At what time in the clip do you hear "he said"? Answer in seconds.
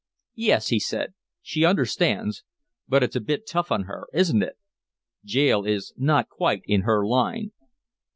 0.69-1.13